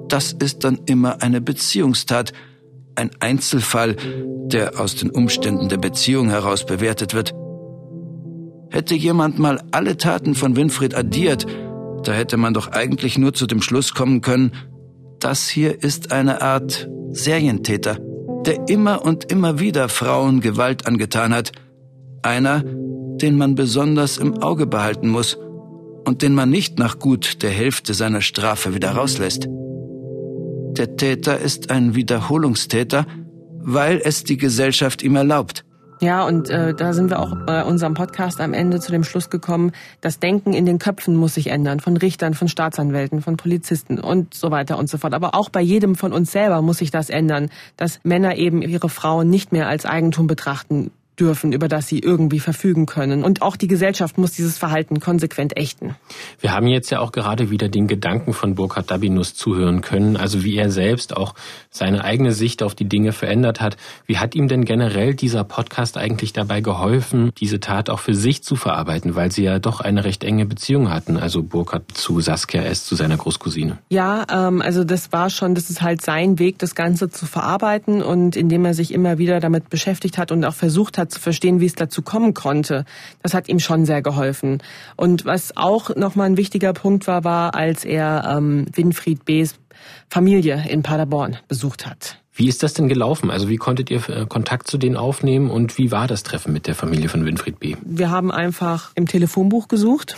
[0.08, 2.32] Das ist dann immer eine Beziehungstat,
[2.94, 3.96] ein Einzelfall,
[4.46, 7.34] der aus den Umständen der Beziehung heraus bewertet wird.
[8.74, 11.46] Hätte jemand mal alle Taten von Winfried addiert,
[12.02, 14.50] da hätte man doch eigentlich nur zu dem Schluss kommen können,
[15.20, 17.98] das hier ist eine Art Serientäter,
[18.44, 21.52] der immer und immer wieder Frauen Gewalt angetan hat.
[22.22, 25.38] Einer, den man besonders im Auge behalten muss
[26.04, 29.46] und den man nicht nach gut der Hälfte seiner Strafe wieder rauslässt.
[30.76, 33.06] Der Täter ist ein Wiederholungstäter,
[33.60, 35.64] weil es die Gesellschaft ihm erlaubt.
[36.04, 39.30] Ja, und äh, da sind wir auch bei unserem Podcast am Ende zu dem Schluss
[39.30, 43.98] gekommen, das Denken in den Köpfen muss sich ändern, von Richtern, von Staatsanwälten, von Polizisten
[43.98, 45.14] und so weiter und so fort.
[45.14, 48.90] Aber auch bei jedem von uns selber muss sich das ändern, dass Männer eben ihre
[48.90, 53.24] Frauen nicht mehr als Eigentum betrachten dürfen, über das sie irgendwie verfügen können.
[53.24, 55.94] Und auch die Gesellschaft muss dieses Verhalten konsequent ächten.
[56.40, 60.44] Wir haben jetzt ja auch gerade wieder den Gedanken von Burkhard Dabinus zuhören können, also
[60.44, 61.34] wie er selbst auch
[61.70, 63.76] seine eigene Sicht auf die Dinge verändert hat.
[64.06, 68.42] Wie hat ihm denn generell dieser Podcast eigentlich dabei geholfen, diese Tat auch für sich
[68.42, 72.62] zu verarbeiten, weil sie ja doch eine recht enge Beziehung hatten, also Burkhard zu Saskia
[72.62, 73.78] S., zu seiner Großcousine?
[73.90, 78.02] Ja, ähm, also das war schon, das ist halt sein Weg, das Ganze zu verarbeiten
[78.02, 81.20] und indem er sich immer wieder damit beschäftigt hat und auch versucht hat, hat zu
[81.20, 82.84] verstehen, wie es dazu kommen konnte.
[83.22, 84.62] Das hat ihm schon sehr geholfen.
[84.96, 89.54] Und was auch nochmal ein wichtiger Punkt war, war, als er ähm, Winfried B.'s
[90.08, 92.23] Familie in Paderborn besucht hat.
[92.36, 93.30] Wie ist das denn gelaufen?
[93.30, 96.66] Also wie konntet ihr äh, Kontakt zu denen aufnehmen und wie war das Treffen mit
[96.66, 97.76] der Familie von Winfried B?
[97.84, 100.16] Wir haben einfach im Telefonbuch gesucht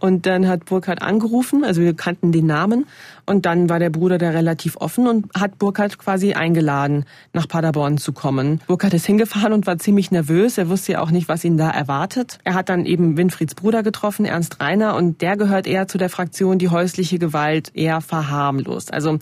[0.00, 2.86] und dann hat Burkhardt angerufen, also wir kannten den Namen
[3.24, 7.96] und dann war der Bruder da relativ offen und hat Burkhardt quasi eingeladen, nach Paderborn
[7.96, 8.60] zu kommen.
[8.66, 11.70] Burkhardt ist hingefahren und war ziemlich nervös, er wusste ja auch nicht, was ihn da
[11.70, 12.38] erwartet.
[12.44, 16.10] Er hat dann eben Winfrieds Bruder getroffen, Ernst Reiner und der gehört eher zu der
[16.10, 18.92] Fraktion, die häusliche Gewalt eher verharmlost.
[18.92, 19.18] Also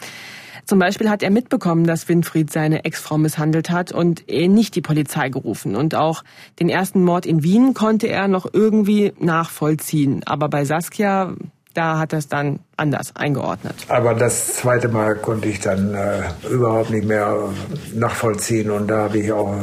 [0.66, 5.28] zum Beispiel hat er mitbekommen, dass Winfried seine Ex-Frau misshandelt hat und nicht die Polizei
[5.28, 5.76] gerufen.
[5.76, 6.24] Und auch
[6.60, 10.22] den ersten Mord in Wien konnte er noch irgendwie nachvollziehen.
[10.26, 11.34] Aber bei Saskia,
[11.74, 13.74] da hat er es dann anders eingeordnet.
[13.88, 17.50] Aber das zweite Mal konnte ich dann äh, überhaupt nicht mehr
[17.92, 19.56] nachvollziehen und da habe ich auch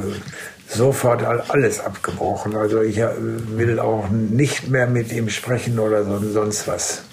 [0.68, 2.56] sofort alles abgebrochen.
[2.56, 7.04] Also ich äh, will auch nicht mehr mit ihm sprechen oder sonst was.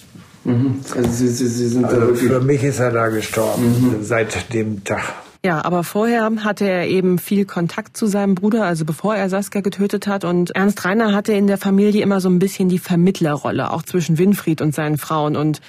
[0.48, 0.80] Mhm.
[0.96, 4.04] Also Sie, Sie, Sie sind also für mich ist er da gestorben mhm.
[4.04, 5.14] seit dem Tag.
[5.44, 9.60] Ja, aber vorher hatte er eben viel Kontakt zu seinem Bruder, also bevor er Saskia
[9.60, 10.24] getötet hat.
[10.24, 14.18] Und Ernst Reiner hatte in der Familie immer so ein bisschen die Vermittlerrolle, auch zwischen
[14.18, 15.36] Winfried und seinen Frauen.
[15.36, 15.60] Und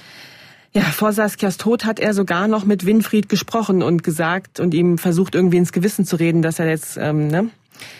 [0.71, 4.97] ja, vor Saskias Tod hat er sogar noch mit Winfried gesprochen und gesagt und ihm
[4.97, 7.49] versucht irgendwie ins Gewissen zu reden, dass er jetzt ähm, ne,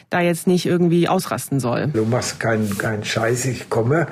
[0.09, 1.87] da jetzt nicht irgendwie ausrasten soll.
[1.93, 4.07] Du machst keinen keinen Scheiß, ich komme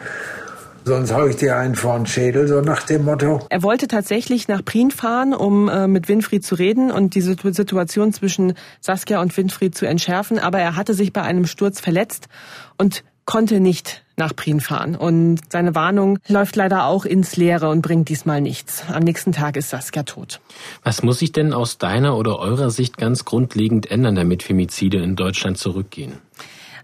[0.88, 3.41] Sonst hau ich dir einen vor den Schädel, so nach dem Motto.
[3.50, 8.13] Er wollte tatsächlich nach Prien fahren, um äh, mit Winfried zu reden und die Situation
[8.13, 10.39] zwischen Saskia und Winfried zu entschärfen.
[10.39, 12.30] Aber er hatte sich bei einem Sturz verletzt
[12.78, 14.95] und konnte nicht nach Prien fahren.
[14.95, 18.86] Und seine Warnung läuft leider auch ins Leere und bringt diesmal nichts.
[18.88, 20.39] Am nächsten Tag ist Saskia tot.
[20.86, 25.17] Was muss sich denn aus deiner oder eurer Sicht ganz grundlegend ändern, damit Femizide in
[25.17, 26.13] Deutschland zurückgehen?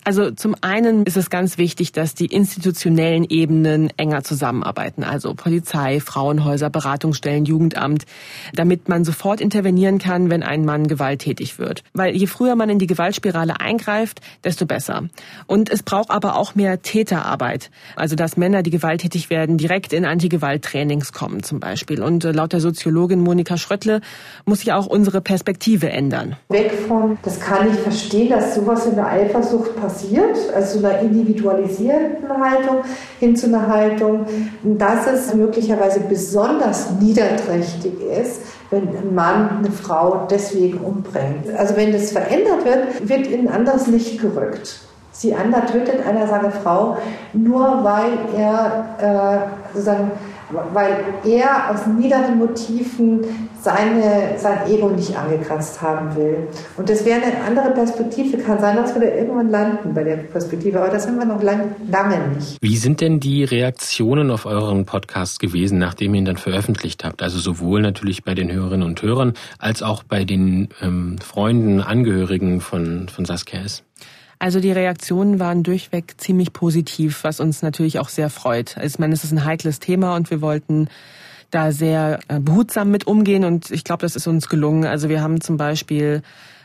[0.05, 6.01] Also zum einen ist es ganz wichtig, dass die institutionellen Ebenen enger zusammenarbeiten, also Polizei,
[6.01, 8.05] Frauenhäuser, Beratungsstellen, Jugendamt,
[8.53, 11.83] damit man sofort intervenieren kann, wenn ein Mann gewalttätig wird.
[11.93, 15.03] Weil je früher man in die Gewaltspirale eingreift, desto besser.
[15.47, 20.03] Und es braucht aber auch mehr Täterarbeit, also dass Männer, die gewalttätig werden, direkt in
[20.05, 22.03] Antigewalttrainings kommen zum Beispiel.
[22.03, 24.01] Und äh, laut der Soziologin Monika Schröttle
[24.45, 26.35] muss sich auch unsere Perspektive ändern.
[26.49, 30.85] Weg von, das kann ich verstehen, dass sowas in der Eifersucht passiert passiert, also zu
[30.85, 32.77] einer individualisierenden Haltung
[33.19, 34.25] hin zu einer Haltung,
[34.63, 41.53] dass es möglicherweise besonders niederträchtig ist, wenn ein Mann eine Frau deswegen umbringt.
[41.57, 44.79] Also wenn das verändert wird, wird in ein anderes Licht gerückt.
[45.11, 46.97] Sie Ander tötet einer seine Frau
[47.33, 50.11] nur weil er äh, sozusagen
[50.73, 53.21] weil er aus niederen Motiven
[53.61, 56.47] seine, sein Ego nicht angekratzt haben will.
[56.77, 58.37] Und das wäre eine andere Perspektive.
[58.37, 61.41] Kann sein, dass wir da irgendwann landen bei der Perspektive, aber das haben wir noch
[61.41, 62.57] lang, lange nicht.
[62.61, 67.21] Wie sind denn die Reaktionen auf euren Podcast gewesen, nachdem ihr ihn dann veröffentlicht habt?
[67.21, 72.59] Also sowohl natürlich bei den Hörerinnen und Hörern als auch bei den ähm, Freunden, Angehörigen
[72.61, 73.83] von, von Saskia S.
[74.43, 78.75] Also die Reaktionen waren durchweg ziemlich positiv, was uns natürlich auch sehr freut.
[78.83, 80.89] Ich meine, es ist ein heikles Thema und wir wollten
[81.49, 84.83] da sehr äh, behutsam mit umgehen und ich glaube, das ist uns gelungen.
[84.83, 86.23] Also wir haben zum Beispiel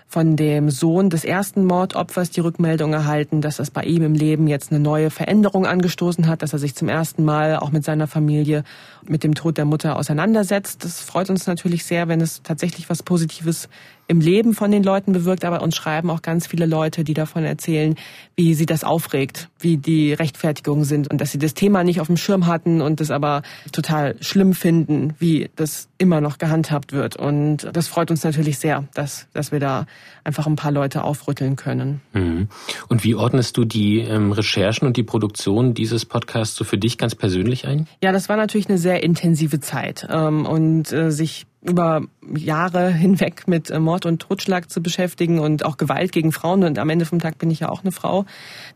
[0.08, 4.48] von dem Sohn des ersten Mordopfers die Rückmeldung erhalten, dass das bei ihm im Leben
[4.48, 8.08] jetzt eine neue Veränderung angestoßen hat, dass er sich zum ersten Mal auch mit seiner
[8.08, 8.64] Familie
[9.06, 10.82] mit dem Tod der Mutter auseinandersetzt.
[10.82, 13.68] Das freut uns natürlich sehr, wenn es tatsächlich was Positives
[14.08, 17.44] im Leben von den Leuten bewirkt, aber uns schreiben auch ganz viele Leute, die davon
[17.44, 17.94] erzählen,
[18.36, 22.06] wie sie das aufregt, wie die Rechtfertigungen sind und dass sie das Thema nicht auf
[22.06, 27.16] dem Schirm hatten und das aber total schlimm finden, wie das immer noch gehandhabt wird.
[27.16, 29.86] Und das freut uns natürlich sehr, dass, dass wir da
[30.24, 32.00] einfach ein paar Leute aufrütteln können.
[32.14, 32.48] Mhm.
[32.88, 36.96] Und wie ordnest du die ähm, Recherchen und die Produktion dieses Podcasts so für dich
[36.96, 37.86] ganz persönlich ein?
[38.02, 42.02] Ja, das war natürlich eine sehr intensive Zeit ähm, und äh, sich über
[42.34, 46.64] Jahre hinweg mit äh, Mord und Totschlag zu beschäftigen und auch Gewalt gegen Frauen.
[46.64, 48.26] Und am Ende vom Tag bin ich ja auch eine Frau.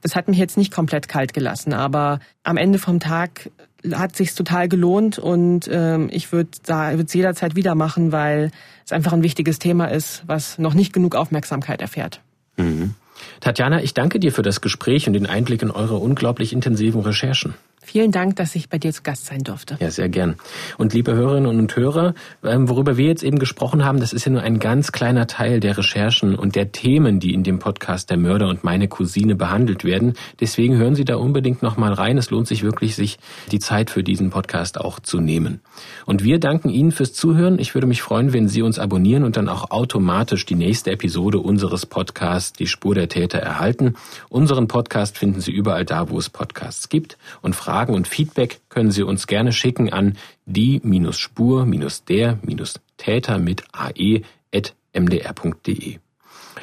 [0.00, 3.50] Das hat mich jetzt nicht komplett kalt gelassen, aber am Ende vom Tag
[3.92, 8.50] hat sich's total gelohnt und ähm, ich würde es jederzeit wieder machen, weil
[8.84, 12.20] es einfach ein wichtiges Thema ist, was noch nicht genug Aufmerksamkeit erfährt.
[12.56, 12.94] Mhm.
[13.40, 17.54] Tatjana, ich danke dir für das Gespräch und den Einblick in eure unglaublich intensiven Recherchen.
[17.84, 19.76] Vielen Dank, dass ich bei dir zu Gast sein durfte.
[19.80, 20.36] Ja, sehr gern.
[20.78, 24.30] Und liebe Hörerinnen und Hörer, ähm, worüber wir jetzt eben gesprochen haben, das ist ja
[24.30, 28.18] nur ein ganz kleiner Teil der Recherchen und der Themen, die in dem Podcast Der
[28.18, 30.14] Mörder und meine Cousine behandelt werden.
[30.38, 32.18] Deswegen hören Sie da unbedingt noch mal rein.
[32.18, 33.18] Es lohnt sich wirklich, sich
[33.50, 35.60] die Zeit für diesen Podcast auch zu nehmen.
[36.06, 37.58] Und wir danken Ihnen fürs Zuhören.
[37.58, 41.40] Ich würde mich freuen, wenn Sie uns abonnieren und dann auch automatisch die nächste Episode
[41.40, 43.94] unseres Podcasts Die Spur der Täter erhalten.
[44.30, 48.90] Unseren Podcast finden Sie überall da, wo es Podcasts gibt und Fragen und Feedback können
[48.90, 54.22] Sie uns gerne schicken an die-spur-der-täter mit ae.mdr.de.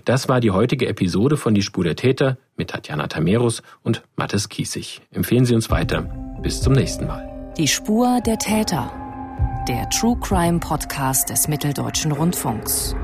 [0.06, 4.50] Das war die heutige Episode von Die Spur der Täter mit Tatjana Tamerus und Mathis
[4.50, 5.02] Kiesig.
[5.12, 6.02] Empfehlen Sie uns weiter.
[6.42, 7.54] Bis zum nächsten Mal.
[7.58, 8.92] Die Spur der Täter.
[9.68, 12.96] Der True Crime Podcast des Mitteldeutschen Rundfunks.